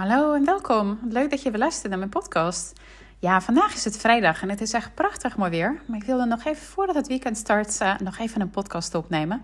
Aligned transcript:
Hallo 0.00 0.34
en 0.34 0.44
welkom. 0.44 0.98
Leuk 1.08 1.30
dat 1.30 1.42
je 1.42 1.50
weer 1.50 1.58
luistert 1.58 1.88
naar 1.88 1.98
mijn 1.98 2.10
podcast. 2.10 2.80
Ja, 3.18 3.40
vandaag 3.40 3.74
is 3.74 3.84
het 3.84 3.96
vrijdag 3.96 4.42
en 4.42 4.50
het 4.50 4.60
is 4.60 4.72
echt 4.72 4.94
prachtig 4.94 5.36
mooi 5.36 5.50
weer. 5.50 5.82
Maar 5.86 5.98
ik 5.98 6.04
wilde 6.04 6.24
nog 6.24 6.44
even 6.44 6.62
voordat 6.62 6.94
het 6.94 7.06
weekend 7.06 7.36
start 7.36 7.80
uh, 7.82 7.98
nog 7.98 8.18
even 8.18 8.40
een 8.40 8.50
podcast 8.50 8.94
opnemen. 8.94 9.42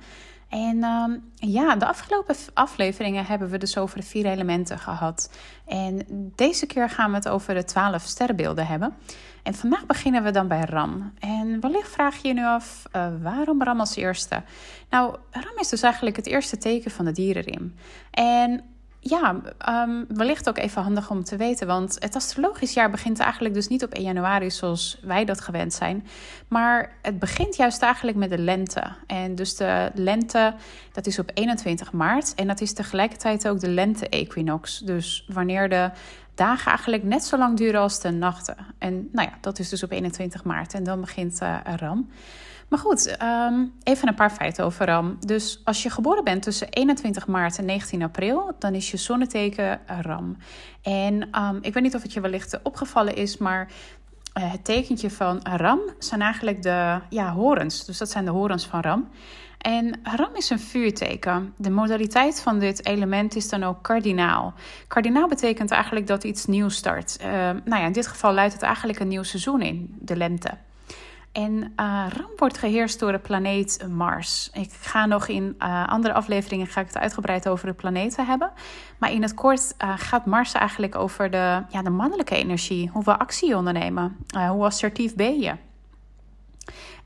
En 0.49 0.77
uh, 0.77 1.05
ja, 1.35 1.77
de 1.77 1.87
afgelopen 1.87 2.37
afleveringen 2.55 3.27
hebben 3.27 3.51
we 3.51 3.59
dus 3.59 3.79
over 3.79 3.99
de 3.99 4.07
vier 4.07 4.27
elementen 4.27 4.79
gehad. 4.79 5.31
En 5.67 6.07
deze 6.35 6.67
keer 6.67 6.91
gaan 6.91 7.11
we 7.11 7.17
het 7.17 7.29
over 7.29 7.55
de 7.55 7.65
twaalf 7.65 8.03
sterrenbeelden 8.03 8.67
hebben. 8.67 8.95
En 9.43 9.55
vandaag 9.55 9.87
beginnen 9.87 10.23
we 10.23 10.31
dan 10.31 10.49
bij 10.49 10.65
Ram. 10.65 11.13
En 11.19 11.61
wellicht 11.61 11.91
vraag 11.91 12.17
je 12.17 12.29
je 12.29 12.35
nu 12.35 12.45
af, 12.45 12.83
uh, 12.97 13.07
waarom 13.23 13.63
Ram 13.63 13.81
als 13.81 13.97
eerste? 13.97 14.43
Nou, 14.91 15.17
Ram 15.31 15.59
is 15.59 15.69
dus 15.69 15.83
eigenlijk 15.83 16.17
het 16.17 16.27
eerste 16.27 16.59
teken 16.59 16.91
van 16.91 17.05
de 17.05 17.13
dierenrim. 17.13 17.75
En 18.11 18.65
ja, 19.09 19.41
um, 19.69 20.05
wellicht 20.09 20.49
ook 20.49 20.59
even 20.59 20.83
handig 20.83 21.11
om 21.11 21.25
te 21.25 21.37
weten. 21.37 21.67
Want 21.67 21.97
het 21.99 22.15
astrologisch 22.15 22.75
jaar 22.75 22.91
begint 22.91 23.19
eigenlijk 23.19 23.55
dus 23.55 23.69
niet 23.69 23.85
op 23.85 23.93
1 23.93 24.05
januari 24.05 24.51
zoals 24.51 24.99
wij 25.03 25.25
dat 25.25 25.41
gewend 25.41 25.73
zijn. 25.73 26.07
Maar 26.49 26.97
het 27.03 27.19
begint 27.19 27.57
juist 27.57 27.83
eigenlijk 27.83 28.17
met 28.17 28.31
de 28.31 28.39
lente. 28.39 28.83
En 29.07 29.35
dus 29.35 29.57
de 29.57 29.91
lente, 29.95 30.55
dat 30.93 31.07
is 31.07 31.19
op 31.19 31.31
21 31.35 31.93
maart. 31.93 32.35
En 32.35 32.47
dat 32.47 32.61
is 32.61 32.73
tegelijkertijd 32.73 33.49
ook 33.49 33.61
de 33.61 33.71
lente-equinox. 33.71 34.79
Dus 34.79 35.25
wanneer 35.29 35.69
de 35.69 35.91
dagen 36.35 36.67
eigenlijk 36.67 37.03
net 37.03 37.25
zo 37.25 37.39
lang 37.39 37.57
duren 37.57 37.81
als 37.81 38.01
de 38.01 38.11
nachten. 38.11 38.57
En 38.79 39.09
nou 39.13 39.29
ja, 39.29 39.39
dat 39.41 39.59
is 39.59 39.69
dus 39.69 39.83
op 39.83 39.91
21 39.91 40.45
maart. 40.45 40.75
En 40.75 40.85
dan 40.85 41.01
begint 41.01 41.43
uh, 41.43 41.59
Ram. 41.77 42.09
Maar 42.69 42.79
goed, 42.79 43.17
um, 43.23 43.73
even 43.83 44.09
een 44.09 44.15
paar 44.15 44.31
feiten 44.31 44.65
over 44.65 44.87
Ram. 44.87 45.17
Dus 45.21 45.61
als 45.65 45.83
je 45.83 45.91
geboren 45.91 46.25
bent 46.25 46.43
tussen 46.43 46.69
21 46.69 47.27
maart 47.27 47.59
en 47.59 47.65
19 47.65 48.03
april, 48.03 48.53
dan 48.59 48.75
is 48.75 48.91
je 48.91 48.97
zonneteken 48.97 49.81
Ram. 50.01 50.37
En 50.83 51.43
um, 51.43 51.59
ik 51.61 51.75
weet 51.75 51.83
niet 51.83 51.95
of 51.95 52.03
het 52.03 52.13
je 52.13 52.21
wellicht 52.21 52.63
opgevallen 52.63 53.17
is, 53.17 53.39
maar 53.39 53.69
uh, 54.39 54.53
het 54.53 54.65
tekentje 54.65 55.11
van 55.11 55.41
Ram 55.43 55.81
zijn 55.99 56.21
eigenlijk 56.21 56.63
de 56.63 57.01
ja, 57.09 57.33
horens. 57.33 57.85
Dus 57.85 57.99
dat 57.99 58.11
zijn 58.11 58.25
de 58.25 58.31
horens 58.31 58.67
van 58.67 58.81
Ram. 58.81 59.09
En 59.59 60.01
Ram 60.03 60.35
is 60.35 60.51
een 60.51 60.61
vuurteken. 60.61 61.55
De 61.57 61.71
modaliteit 61.71 62.41
van 62.41 62.59
dit 62.59 62.87
element 62.87 63.37
is 63.37 63.49
dan 63.49 63.63
ook 63.63 63.83
kardinaal. 63.83 64.55
Kardinaal 64.89 65.29
betekent 65.29 65.71
eigenlijk 65.71 66.07
dat 66.07 66.25
iets 66.25 66.47
nieuws 66.47 66.77
start. 66.77 67.17
Uh, 67.21 67.27
nou 67.65 67.81
ja, 67.81 67.87
in 67.87 67.93
dit 67.93 68.07
geval 68.07 68.33
luidt 68.33 68.53
het 68.53 68.63
eigenlijk 68.63 69.01
een 69.01 69.09
nieuw 69.09 69.23
seizoen 69.23 69.63
in, 69.63 69.97
de 70.01 70.17
lente. 70.17 70.51
En 71.37 71.73
uh, 71.81 72.07
Ram 72.17 72.31
wordt 72.37 72.59
geheerst 72.59 72.99
door 72.99 73.13
de 73.13 73.19
planeet 73.19 73.87
Mars. 73.91 74.51
Ik 74.53 74.73
ga 74.73 75.07
nog 75.07 75.29
in 75.29 75.55
uh, 75.59 75.89
andere 75.89 76.15
afleveringen 76.15 76.67
ga 76.67 76.81
ik 76.81 76.87
het 76.87 76.99
uitgebreid 76.99 77.49
over 77.49 77.67
de 77.67 77.73
planeten 77.73 78.27
hebben. 78.27 78.53
Maar 78.99 79.13
in 79.13 79.23
het 79.23 79.35
kort 79.35 79.75
uh, 79.85 79.93
gaat 79.97 80.27
Mars 80.27 80.53
eigenlijk 80.53 80.95
over 80.95 81.31
de, 81.31 81.63
ja, 81.69 81.83
de 81.83 81.91
mannelijke 81.91 82.37
energie. 82.37 82.91
Hoe 82.93 83.05
we 83.05 83.19
actie 83.19 83.57
ondernemen. 83.57 84.17
hoe 84.49 84.65
assertief 84.65 85.15
ben 85.15 85.39
je? 85.39 85.55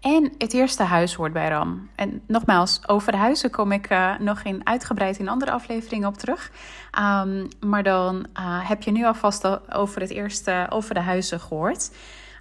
En 0.01 0.33
het 0.39 0.53
eerste 0.53 0.83
huis 0.83 1.15
hoort 1.15 1.33
bij 1.33 1.49
Ram. 1.49 1.91
En 1.95 2.23
nogmaals, 2.27 2.89
over 2.89 3.17
huizen 3.17 3.51
kom 3.51 3.73
ik 3.73 3.89
nog 4.19 4.43
in 4.43 4.67
uitgebreid 4.67 5.19
in 5.19 5.29
andere 5.29 5.51
afleveringen 5.51 6.09
op 6.09 6.17
terug. 6.17 6.51
Um, 6.99 7.49
maar 7.61 7.83
dan 7.83 8.27
heb 8.43 8.83
je 8.83 8.91
nu 8.91 9.05
alvast 9.05 9.73
over 9.73 10.01
het 10.01 10.11
eerste, 10.11 10.67
over 10.69 10.95
de 10.95 11.01
huizen 11.01 11.41
gehoord. 11.41 11.91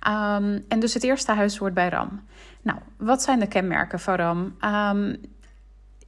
Um, 0.08 0.66
en 0.68 0.80
dus 0.80 0.94
het 0.94 1.04
eerste 1.04 1.32
huis 1.32 1.58
hoort 1.58 1.74
bij 1.74 1.90
Ram. 1.90 2.22
Nou, 2.62 2.80
wat 2.98 3.22
zijn 3.22 3.40
de 3.40 3.48
kenmerken 3.48 4.00
van 4.00 4.16
Ram? 4.16 4.56
Um, 4.62 5.22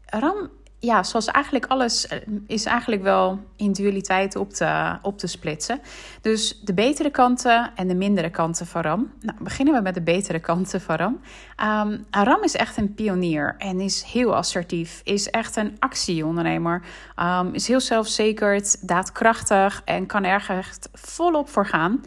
Ram, 0.06 0.50
ja, 0.82 1.04
zoals 1.04 1.26
eigenlijk 1.26 1.66
alles, 1.66 2.08
eh, 2.08 2.18
is 2.48 2.66
eigenlijk 2.66 3.02
wel 3.02 3.40
in 3.56 3.72
dualiteit 3.72 4.36
op 4.36 4.54
te, 4.54 4.98
op 5.02 5.18
te 5.18 5.28
splitsen. 5.28 5.80
Dus 6.22 6.60
de 6.64 6.74
betere 6.74 7.10
kanten 7.10 7.72
en 7.76 7.88
de 7.88 7.96
mindere 7.96 8.30
kanten 8.30 8.66
van 8.66 8.82
Ram. 8.82 9.12
Nou, 9.20 9.38
beginnen 9.42 9.74
we 9.74 9.82
met 9.82 9.94
de 9.94 10.02
betere 10.02 10.40
kanten 10.40 10.82
van 10.82 10.96
Ram. 10.96 11.20
Um, 11.64 12.06
Ram 12.10 12.44
is 12.44 12.56
echt 12.56 12.78
een 12.78 12.94
pionier 12.94 13.56
en 13.58 13.80
is 13.80 14.04
heel 14.04 14.36
assertief. 14.36 15.02
Is 15.04 15.30
echt 15.30 15.56
een 15.56 15.76
actieondernemer. 15.80 16.82
Um, 17.20 17.54
is 17.54 17.68
heel 17.68 17.82
zelfzekerd, 17.82 18.88
daadkrachtig 18.88 19.82
en 19.86 20.06
kan 20.06 20.24
er 20.24 20.48
echt 20.58 20.90
volop 20.94 21.50
voor 21.50 21.66
gaan. 21.66 22.04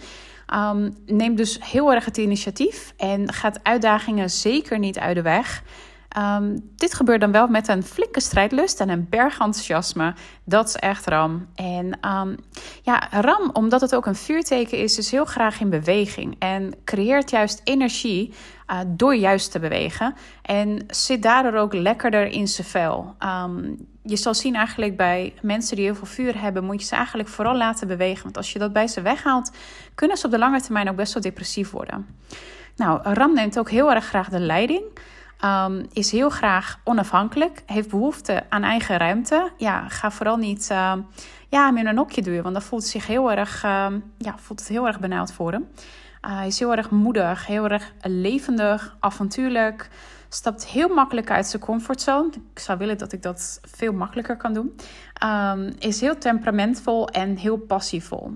Um, 0.55 0.97
neemt 1.07 1.37
dus 1.37 1.59
heel 1.61 1.93
erg 1.93 2.05
het 2.05 2.17
initiatief 2.17 2.95
en 2.97 3.33
gaat 3.33 3.61
uitdagingen 3.63 4.31
zeker 4.31 4.79
niet 4.79 4.99
uit 4.99 5.15
de 5.15 5.23
weg. 5.23 5.63
Um, 6.19 6.71
dit 6.77 6.95
gebeurt 6.95 7.21
dan 7.21 7.33
wel 7.33 7.47
met 7.47 7.69
een 7.69 7.83
flinke 7.83 8.21
strijdlust 8.21 8.81
en 8.81 8.89
een 8.89 9.07
berg 9.09 9.39
enthousiasme. 9.39 10.15
Dat 10.45 10.69
is 10.69 10.77
echt 10.77 11.07
Ram. 11.07 11.47
En 11.55 11.99
um, 12.09 12.37
ja, 12.83 13.09
Ram, 13.11 13.51
omdat 13.53 13.81
het 13.81 13.95
ook 13.95 14.07
een 14.07 14.15
vuurteken 14.15 14.79
is, 14.79 14.99
is 14.99 15.11
heel 15.11 15.25
graag 15.25 15.61
in 15.61 15.71
beweging. 15.71 16.37
En 16.39 16.75
creëert 16.85 17.31
juist 17.31 17.61
energie 17.65 18.35
uh, 18.71 18.79
door 18.87 19.15
juist 19.15 19.51
te 19.53 19.59
bewegen. 19.59 20.15
En 20.43 20.85
zit 20.87 21.23
daardoor 21.23 21.55
ook 21.61 21.75
lekkerder 21.75 22.27
in 22.27 22.49
zijn 22.49 22.67
vel. 22.67 23.15
Um, 23.45 23.87
je 24.03 24.17
zal 24.17 24.35
zien 24.35 24.55
eigenlijk 24.55 24.97
bij 24.97 25.35
mensen 25.43 25.77
die 25.77 25.85
heel 25.85 25.95
veel 25.95 26.07
vuur 26.07 26.41
hebben, 26.41 26.65
moet 26.65 26.81
je 26.81 26.87
ze 26.87 26.95
eigenlijk 26.95 27.29
vooral 27.29 27.57
laten 27.57 27.89
bewegen. 27.89 28.23
Want 28.23 28.37
als 28.37 28.53
je 28.53 28.59
dat 28.59 28.73
bij 28.73 28.87
ze 28.87 29.03
weghaalt, 29.03 29.51
kunnen 29.95 30.17
ze 30.17 30.27
op 30.27 30.33
de 30.33 30.39
lange 30.39 30.61
termijn 30.61 30.89
ook 30.89 30.97
best 30.97 31.13
wel 31.13 31.23
depressief 31.23 31.71
worden. 31.71 32.07
Nou, 32.77 33.01
Ram 33.03 33.35
neemt 33.35 33.59
ook 33.59 33.71
heel 33.71 33.93
erg 33.93 34.05
graag 34.05 34.29
de 34.29 34.41
leiding. 34.41 34.83
Um, 35.45 35.87
is 35.93 36.11
heel 36.11 36.31
graag 36.31 36.79
onafhankelijk, 36.85 37.63
heeft 37.67 37.91
behoefte 37.91 38.43
aan 38.49 38.63
eigen 38.63 38.97
ruimte. 38.97 39.51
Ja, 39.57 39.89
ga 39.89 40.11
vooral 40.11 40.37
niet 40.37 40.69
uh, 40.73 40.93
ja, 41.49 41.67
hem 41.67 41.77
in 41.77 41.87
een 41.87 41.97
hokje 41.97 42.23
duwen, 42.23 42.43
want 42.43 42.55
dan 42.55 42.65
voelt, 42.65 42.85
zich 42.85 43.07
heel 43.07 43.33
erg, 43.33 43.65
uh, 43.65 43.87
ja, 44.19 44.35
voelt 44.39 44.61
het 44.61 44.69
heel 44.69 44.87
erg 44.87 45.01
benauwd 45.01 45.33
voor 45.33 45.53
hem. 45.53 45.69
Uh, 46.27 46.37
hij 46.37 46.47
is 46.47 46.59
heel 46.59 46.75
erg 46.75 46.91
moedig, 46.91 47.47
heel 47.47 47.69
erg 47.69 47.93
levendig, 48.03 48.97
avontuurlijk. 49.01 49.89
Stapt 50.29 50.67
heel 50.67 50.89
makkelijk 50.89 51.31
uit 51.31 51.47
zijn 51.47 51.63
comfortzone. 51.63 52.29
Ik 52.53 52.59
zou 52.59 52.79
willen 52.79 52.99
dat 52.99 53.13
ik 53.13 53.23
dat 53.23 53.61
veel 53.63 53.93
makkelijker 53.93 54.37
kan 54.37 54.55
doen. 54.55 54.77
Is 55.79 56.01
heel 56.01 56.19
temperamentvol 56.19 57.09
en 57.09 57.37
heel 57.37 57.57
passievol. 57.57 58.31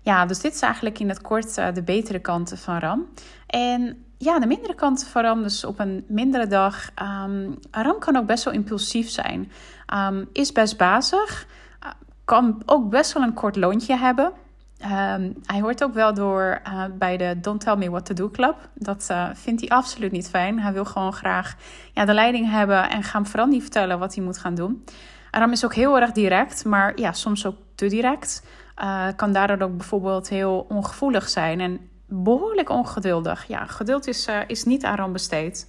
Ja, 0.00 0.26
dus 0.26 0.40
dit 0.40 0.54
is 0.54 0.60
eigenlijk 0.60 0.98
in 0.98 1.08
het 1.08 1.20
kort 1.20 1.58
uh, 1.58 1.72
de 1.74 1.82
betere 1.82 2.18
kanten 2.18 2.58
van 2.58 2.78
Ram. 2.78 3.06
En 3.46 4.04
ja, 4.22 4.38
de 4.38 4.46
mindere 4.46 4.74
kanten 4.74 5.06
van 5.06 5.22
Ram, 5.22 5.42
dus 5.42 5.64
op 5.64 5.78
een 5.78 6.04
mindere 6.08 6.46
dag. 6.46 6.90
Um, 7.24 7.58
Ram 7.70 7.98
kan 7.98 8.16
ook 8.16 8.26
best 8.26 8.44
wel 8.44 8.54
impulsief 8.54 9.10
zijn. 9.10 9.52
Um, 9.94 10.28
is 10.32 10.52
best 10.52 10.76
bazig. 10.76 11.46
Uh, 11.84 11.90
kan 12.24 12.62
ook 12.66 12.90
best 12.90 13.12
wel 13.12 13.22
een 13.22 13.34
kort 13.34 13.56
loontje 13.56 13.96
hebben. 13.96 14.32
Um, 14.82 15.34
hij 15.44 15.60
hoort 15.60 15.84
ook 15.84 15.94
wel 15.94 16.14
door 16.14 16.60
uh, 16.66 16.84
bij 16.98 17.16
de 17.16 17.40
Don't 17.40 17.60
Tell 17.60 17.76
Me 17.76 17.90
What 17.90 18.06
to 18.06 18.14
Do 18.14 18.30
Club. 18.30 18.68
Dat 18.74 19.08
uh, 19.10 19.28
vindt 19.32 19.60
hij 19.60 19.70
absoluut 19.70 20.12
niet 20.12 20.28
fijn. 20.28 20.60
Hij 20.60 20.72
wil 20.72 20.84
gewoon 20.84 21.12
graag 21.12 21.56
ja, 21.92 22.04
de 22.04 22.14
leiding 22.14 22.50
hebben 22.50 22.90
en 22.90 23.02
gaan 23.02 23.26
vooral 23.26 23.46
niet 23.46 23.62
vertellen 23.62 23.98
wat 23.98 24.14
hij 24.14 24.24
moet 24.24 24.38
gaan 24.38 24.54
doen. 24.54 24.84
Ram 25.30 25.52
is 25.52 25.64
ook 25.64 25.74
heel 25.74 26.00
erg 26.00 26.12
direct, 26.12 26.64
maar 26.64 26.98
ja, 26.98 27.12
soms 27.12 27.46
ook 27.46 27.56
te 27.74 27.86
direct. 27.86 28.42
Kan 29.16 29.32
daardoor 29.32 29.68
ook 29.68 29.76
bijvoorbeeld 29.76 30.28
heel 30.28 30.66
ongevoelig 30.68 31.28
zijn 31.28 31.60
en 31.60 31.89
behoorlijk 32.10 32.68
ongeduldig. 32.68 33.44
Ja, 33.48 33.66
geduld 33.66 34.06
is, 34.06 34.28
is 34.46 34.64
niet 34.64 34.84
aan 34.84 34.96
Ram 34.96 35.12
besteed. 35.12 35.68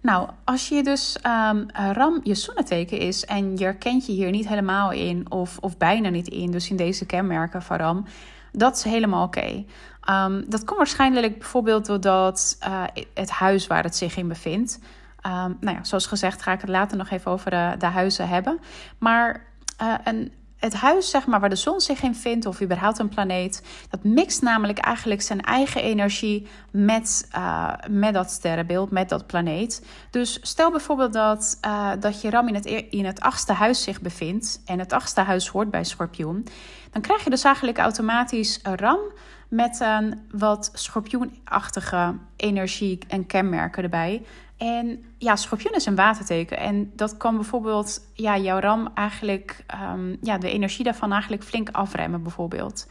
Nou, 0.00 0.28
als 0.44 0.68
je 0.68 0.82
dus 0.82 1.18
um, 1.50 1.66
Ram 1.92 2.20
je 2.22 2.34
zonneteken 2.34 2.98
is 2.98 3.24
en 3.24 3.56
je 3.56 3.64
herkent 3.64 4.06
je 4.06 4.12
hier 4.12 4.30
niet 4.30 4.48
helemaal 4.48 4.92
in 4.92 5.30
of, 5.30 5.58
of 5.60 5.76
bijna 5.76 6.08
niet 6.08 6.28
in, 6.28 6.50
dus 6.50 6.70
in 6.70 6.76
deze 6.76 7.06
kenmerken 7.06 7.62
van 7.62 7.76
Ram, 7.76 8.04
dat 8.52 8.76
is 8.76 8.82
helemaal 8.82 9.24
oké. 9.24 9.64
Um, 10.10 10.44
dat 10.48 10.64
komt 10.64 10.78
waarschijnlijk 10.78 11.38
bijvoorbeeld 11.38 11.86
doordat 11.86 12.58
uh, 12.66 12.84
het 13.14 13.30
huis 13.30 13.66
waar 13.66 13.82
het 13.82 13.96
zich 13.96 14.16
in 14.16 14.28
bevindt. 14.28 14.78
Um, 15.26 15.56
nou 15.60 15.76
ja, 15.76 15.84
zoals 15.84 16.06
gezegd 16.06 16.42
ga 16.42 16.52
ik 16.52 16.60
het 16.60 16.70
later 16.70 16.96
nog 16.96 17.10
even 17.10 17.30
over 17.30 17.50
de, 17.50 17.74
de 17.78 17.86
huizen 17.86 18.28
hebben. 18.28 18.60
Maar 18.98 19.44
uh, 19.82 19.94
een, 20.04 20.32
het 20.58 20.74
huis 20.74 21.10
zeg 21.10 21.26
maar, 21.26 21.40
waar 21.40 21.48
de 21.48 21.56
zon 21.56 21.80
zich 21.80 22.02
in 22.02 22.14
vindt, 22.14 22.46
of 22.46 22.62
überhaupt 22.62 22.98
een 22.98 23.08
planeet, 23.08 23.62
dat 23.90 24.04
mixt 24.04 24.42
namelijk 24.42 24.78
eigenlijk 24.78 25.22
zijn 25.22 25.40
eigen 25.40 25.82
energie 25.82 26.46
met, 26.70 27.28
uh, 27.36 27.72
met 27.90 28.14
dat 28.14 28.30
sterrenbeeld, 28.30 28.90
met 28.90 29.08
dat 29.08 29.26
planeet. 29.26 29.86
Dus 30.10 30.38
stel 30.42 30.70
bijvoorbeeld 30.70 31.12
dat, 31.12 31.58
uh, 31.66 31.90
dat 32.00 32.20
je 32.20 32.30
Ram 32.30 32.48
in 32.48 32.54
het, 32.54 32.66
in 32.90 33.04
het 33.04 33.20
achtste 33.20 33.52
huis 33.52 33.82
zich 33.82 34.00
bevindt, 34.00 34.62
en 34.64 34.78
het 34.78 34.92
achtste 34.92 35.20
huis 35.20 35.48
hoort 35.48 35.70
bij 35.70 35.84
Schorpioen, 35.84 36.46
dan 36.92 37.02
krijg 37.02 37.24
je 37.24 37.30
dus 37.30 37.44
eigenlijk 37.44 37.78
automatisch 37.78 38.60
een 38.62 38.76
Ram 38.76 39.00
met 39.48 39.80
een 39.80 40.26
wat 40.30 40.70
schorpioenachtige 40.72 42.14
energie 42.36 42.98
en 43.08 43.26
kenmerken 43.26 43.82
erbij. 43.82 44.22
En 44.58 45.04
ja, 45.18 45.36
schorpioen 45.36 45.74
is 45.74 45.86
een 45.86 45.94
waterteken. 45.94 46.58
En 46.58 46.92
dat 46.96 47.16
kan 47.16 47.34
bijvoorbeeld 47.34 48.00
ja, 48.12 48.38
jouw 48.38 48.58
ram 48.58 48.88
eigenlijk, 48.94 49.64
um, 49.94 50.16
ja, 50.22 50.38
de 50.38 50.50
energie 50.50 50.84
daarvan 50.84 51.12
eigenlijk 51.12 51.44
flink 51.44 51.68
afremmen, 51.72 52.22
bijvoorbeeld. 52.22 52.86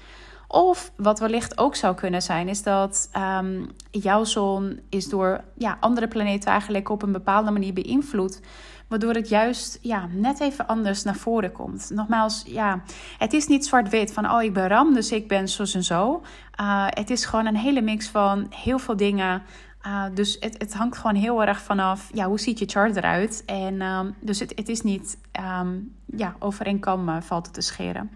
Of 0.48 0.92
wat 0.96 1.20
wellicht 1.20 1.58
ook 1.58 1.76
zou 1.76 1.96
kunnen 1.96 2.22
zijn, 2.22 2.48
is 2.48 2.64
dat 2.64 3.10
ehm, 3.12 3.66
jouw 3.92 4.24
zon 4.24 4.80
is 4.90 5.10
door 5.10 5.44
ja, 5.58 5.78
andere 5.80 6.08
planeten 6.08 6.52
eigenlijk 6.52 6.90
op 6.90 7.02
een 7.02 7.12
bepaalde 7.12 7.52
manier 7.52 7.74
beïnvloed. 7.74 8.42
Waardoor 8.88 9.14
het 9.14 9.30
juist 9.30 9.80
ja, 9.82 10.08
net 10.12 10.40
even 10.40 10.68
anders 10.68 11.04
naar 11.04 11.16
voren 11.16 11.52
komt. 11.52 11.90
Nogmaals, 11.94 12.44
ja, 12.46 12.82
het 13.18 13.34
is 13.34 13.48
niet 13.48 13.66
zwart-wit 13.66 14.14
van 14.14 14.32
oh 14.32 14.44
ik 14.44 14.54
ben 14.54 14.68
ram, 14.68 14.94
dus 14.94 15.12
ik 15.12 15.28
ben 15.28 15.48
zo 15.48 15.64
en 15.74 15.84
zo. 15.84 16.22
Uh, 16.62 16.86
het 16.90 17.10
is 17.10 17.26
gewoon 17.26 17.46
een 17.46 17.56
hele 17.56 17.82
mix 17.82 18.08
van 18.08 18.48
heel 18.50 18.80
veel 18.80 18.98
dingen. 18.98 19.42
Uh, 19.88 20.04
dus 20.14 20.38
het, 20.40 20.56
het 20.58 20.74
hangt 20.74 20.98
gewoon 20.98 21.16
heel 21.16 21.44
erg 21.44 21.62
vanaf, 21.62 22.10
ja, 22.14 22.26
hoe 22.26 22.40
ziet 22.40 22.60
je 22.60 22.66
chart 22.66 22.96
eruit? 22.96 23.44
En 23.46 23.82
um, 23.82 24.16
dus 24.20 24.40
het, 24.40 24.54
het 24.56 24.70
is 24.70 24.82
niet, 24.82 25.18
um, 25.62 25.96
ja, 26.06 26.36
over 26.40 26.66
één 26.66 26.80
kam 26.80 27.22
valt 27.22 27.54
te 27.54 27.62
scheren. 27.62 28.10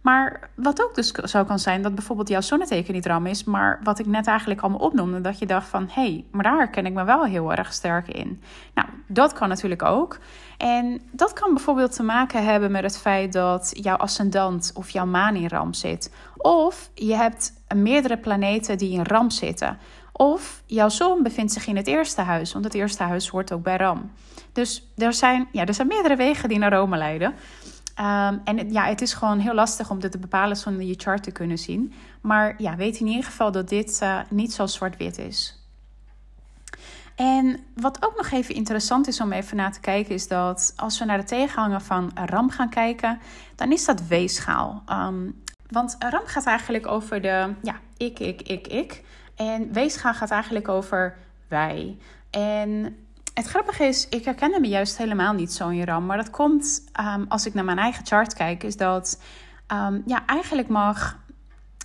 Maar 0.00 0.50
wat 0.54 0.82
ook 0.82 0.94
dus 0.94 1.10
zo 1.10 1.44
kan 1.44 1.58
zijn, 1.58 1.82
dat 1.82 1.94
bijvoorbeeld 1.94 2.28
jouw 2.28 2.40
zonneteken 2.40 2.94
niet 2.94 3.06
ram 3.06 3.26
is, 3.26 3.44
maar 3.44 3.80
wat 3.82 3.98
ik 3.98 4.06
net 4.06 4.26
eigenlijk 4.26 4.60
allemaal 4.60 4.80
opnoemde, 4.80 5.20
dat 5.20 5.38
je 5.38 5.46
dacht 5.46 5.68
van, 5.68 5.88
hé, 5.90 6.02
hey, 6.02 6.24
maar 6.30 6.42
daar 6.42 6.56
herken 6.56 6.86
ik 6.86 6.92
me 6.92 7.04
wel 7.04 7.24
heel 7.24 7.52
erg 7.52 7.72
sterk 7.72 8.08
in. 8.08 8.42
Nou, 8.74 8.88
dat 9.06 9.32
kan 9.32 9.48
natuurlijk 9.48 9.82
ook. 9.82 10.18
En 10.58 11.00
dat 11.10 11.32
kan 11.32 11.54
bijvoorbeeld 11.54 11.92
te 11.92 12.02
maken 12.02 12.44
hebben 12.44 12.70
met 12.70 12.82
het 12.82 12.98
feit 12.98 13.32
dat 13.32 13.70
jouw 13.72 13.96
ascendant 13.96 14.72
of 14.74 14.90
jouw 14.90 15.06
maan 15.06 15.34
in 15.34 15.48
ram 15.48 15.72
zit. 15.72 16.12
Of 16.36 16.90
je 16.94 17.14
hebt 17.14 17.52
meerdere 17.74 18.18
planeten 18.18 18.78
die 18.78 18.92
in 18.92 19.04
ram 19.04 19.30
zitten. 19.30 19.78
Of 20.12 20.62
jouw 20.66 20.88
zon 20.88 21.22
bevindt 21.22 21.52
zich 21.52 21.66
in 21.66 21.76
het 21.76 21.86
eerste 21.86 22.20
huis, 22.20 22.52
want 22.52 22.64
het 22.64 22.74
eerste 22.74 23.02
huis 23.02 23.28
hoort 23.28 23.52
ook 23.52 23.62
bij 23.62 23.76
ram. 23.76 24.10
Dus 24.52 24.92
er 24.96 25.12
zijn, 25.12 25.48
ja, 25.52 25.66
er 25.66 25.74
zijn 25.74 25.88
meerdere 25.88 26.16
wegen 26.16 26.48
die 26.48 26.58
naar 26.58 26.72
Rome 26.72 26.96
leiden. 26.96 27.34
Um, 28.00 28.40
en 28.44 28.72
ja, 28.72 28.84
het 28.84 29.00
is 29.02 29.12
gewoon 29.12 29.38
heel 29.38 29.54
lastig 29.54 29.90
om 29.90 30.00
dit 30.00 30.10
te 30.10 30.18
bepalen 30.18 30.56
zonder 30.56 30.82
je 30.86 30.94
chart 30.96 31.22
te 31.22 31.30
kunnen 31.30 31.58
zien. 31.58 31.92
Maar 32.20 32.54
ja, 32.58 32.76
weet 32.76 33.00
in 33.00 33.06
ieder 33.06 33.24
geval 33.24 33.52
dat 33.52 33.68
dit 33.68 34.00
uh, 34.02 34.18
niet 34.28 34.52
zo 34.52 34.66
zwart-wit 34.66 35.18
is. 35.18 35.66
En 37.14 37.60
wat 37.74 38.04
ook 38.04 38.16
nog 38.16 38.30
even 38.30 38.54
interessant 38.54 39.08
is 39.08 39.20
om 39.20 39.32
even 39.32 39.56
naar 39.56 39.72
te 39.72 39.80
kijken, 39.80 40.14
is 40.14 40.28
dat 40.28 40.72
als 40.76 40.98
we 40.98 41.04
naar 41.04 41.18
de 41.18 41.24
tegenhanger 41.24 41.80
van 41.80 42.10
Ram 42.14 42.50
gaan 42.50 42.68
kijken, 42.68 43.20
dan 43.54 43.72
is 43.72 43.84
dat 43.84 44.06
weegschaal. 44.06 44.82
Um, 44.90 45.42
want 45.68 45.96
Ram 45.98 46.26
gaat 46.26 46.46
eigenlijk 46.46 46.86
over 46.86 47.20
de 47.20 47.54
ja, 47.62 47.74
ik, 47.96 48.18
ik, 48.18 48.42
ik, 48.42 48.66
ik. 48.66 49.02
En 49.50 49.72
weegschaal 49.72 50.14
gaat 50.14 50.30
eigenlijk 50.30 50.68
over 50.68 51.16
wij. 51.48 51.98
En 52.30 52.96
het 53.34 53.46
grappige 53.46 53.84
is, 53.84 54.08
ik 54.08 54.24
herkende 54.24 54.60
me 54.60 54.68
juist 54.68 54.96
helemaal 54.96 55.32
niet 55.32 55.52
zo 55.52 55.68
in 55.68 55.84
ram. 55.84 56.06
Maar 56.06 56.16
dat 56.16 56.30
komt 56.30 56.84
um, 57.00 57.24
als 57.28 57.46
ik 57.46 57.54
naar 57.54 57.64
mijn 57.64 57.78
eigen 57.78 58.06
chart 58.06 58.34
kijk, 58.34 58.62
is 58.62 58.76
dat 58.76 59.20
um, 59.72 60.02
ja, 60.06 60.26
eigenlijk 60.26 60.68
mag, 60.68 61.18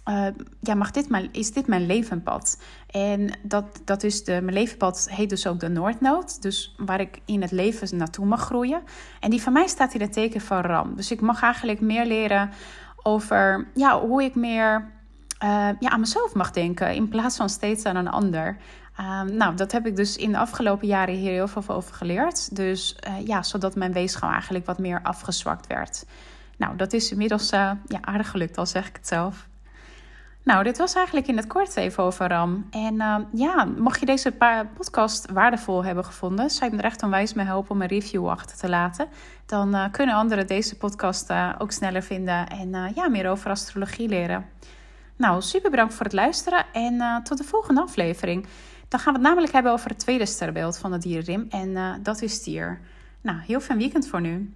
uh, 0.10 0.28
ja, 0.60 0.76
mag 0.76 0.92
dit 0.92 1.08
is 1.32 1.52
dit 1.52 1.68
mijn 1.68 1.86
levenpad. 1.86 2.62
En 2.88 3.40
dat, 3.42 3.82
dat 3.86 4.04
is 4.04 4.24
de, 4.24 4.42
mijn 4.42 4.58
levenpad 4.58 5.08
heet 5.12 5.30
dus 5.30 5.48
ook 5.48 5.60
de 5.60 5.70
Noordnood. 5.70 6.42
Dus 6.42 6.76
waar 6.78 7.00
ik 7.00 7.22
in 7.26 7.42
het 7.42 7.52
leven 7.52 7.98
naartoe 7.98 8.26
mag 8.26 8.42
groeien. 8.42 8.82
En 9.20 9.30
die 9.30 9.42
van 9.42 9.54
mij 9.54 9.68
staat 9.68 9.94
in 9.94 10.02
het 10.02 10.14
teken 10.14 10.42
van 10.42 10.62
ram. 10.62 10.96
Dus 10.96 11.12
ik 11.12 11.22
mag 11.22 11.42
eigenlijk 11.42 11.82
meer 11.82 12.06
leren 12.06 12.50
over 13.04 13.68
ja, 13.74 14.00
hoe 14.00 14.24
ik 14.24 14.36
meer 14.36 14.96
uh, 15.44 15.70
ja, 15.80 15.90
aan 15.90 16.00
mezelf 16.00 16.34
mag 16.34 16.52
denken. 16.52 16.96
In 16.96 17.10
plaats 17.10 17.38
van 17.38 17.50
steeds 17.50 17.86
aan 17.86 17.96
een 17.96 18.10
ander. 18.10 18.58
Um, 19.00 19.36
nou, 19.36 19.56
dat 19.56 19.72
heb 19.72 19.86
ik 19.86 19.96
dus 19.96 20.16
in 20.16 20.32
de 20.32 20.38
afgelopen 20.38 20.88
jaren 20.88 21.16
hier 21.16 21.32
heel 21.32 21.48
veel 21.48 21.76
over 21.76 21.94
geleerd. 21.94 22.56
Dus 22.56 22.98
uh, 23.08 23.28
ja, 23.28 23.44
zodat 23.44 23.76
mijn 23.76 23.94
weegschaal 23.94 24.32
eigenlijk 24.32 24.66
wat 24.66 24.78
meer 24.78 25.00
afgezwakt 25.04 25.68
werd. 25.68 26.06
Nou, 26.58 26.76
dat 26.76 26.94
is 26.94 27.12
inmiddels 27.12 27.52
uh, 27.54 27.72
ja, 27.86 28.02
aardig 28.02 28.30
gelukt, 28.30 28.58
al 28.58 28.66
zeg 28.66 28.88
ik 28.88 28.96
het 28.96 29.08
zelf. 29.08 29.48
Nou, 30.44 30.64
dit 30.64 30.78
was 30.78 30.94
eigenlijk 30.94 31.28
in 31.28 31.38
het 31.38 31.48
kort 31.48 31.76
even 31.76 32.04
over 32.04 32.28
RAM. 32.28 32.68
En 32.72 32.94
uh, 32.94 33.16
ja, 33.34 33.66
mocht 33.66 34.00
je 34.00 34.06
deze 34.06 34.34
podcast 34.78 35.32
waardevol 35.32 35.84
hebben 35.84 36.06
gevonden, 36.06 36.50
zou 36.50 36.70
je 36.70 36.76
me 36.76 36.82
er 36.82 36.88
echt 36.88 37.04
onwijs 37.04 37.34
mee 37.34 37.46
helpen 37.46 37.72
om 37.72 37.82
een 37.82 37.88
review 37.88 38.30
achter 38.30 38.58
te 38.58 38.70
laten. 38.70 39.08
Dan 39.46 39.92
kunnen 39.92 40.16
anderen 40.16 40.48
deze 40.48 40.78
podcast 40.78 41.34
ook 41.58 41.72
sneller 41.72 42.04
vinden 42.04 42.48
en 42.48 42.92
ja, 42.96 43.10
meer 43.10 43.30
over 43.30 43.50
astrologie 43.50 44.10
leren. 44.10 44.46
Nou, 45.18 45.42
super 45.42 45.70
bedankt 45.70 45.94
voor 45.94 46.06
het 46.06 46.14
luisteren 46.14 46.66
en 46.74 47.24
tot 47.24 47.38
de 47.38 47.44
volgende 47.44 47.82
aflevering. 47.82 48.46
Dan 48.88 49.00
gaan 49.00 49.14
we 49.14 49.20
het 49.20 49.28
namelijk 49.28 49.54
hebben 49.54 49.72
over 49.72 49.90
het 49.90 50.00
tweede 50.00 50.26
sterrenbeeld 50.26 50.78
van 50.78 50.92
de 50.92 50.98
dierenrim. 50.98 51.46
En 51.50 51.70
uh, 51.70 51.94
dat 52.02 52.22
is 52.22 52.34
stier. 52.34 52.80
Nou, 53.22 53.40
heel 53.40 53.60
fijn 53.60 53.78
weekend 53.78 54.08
voor 54.08 54.22
nu. 54.22 54.54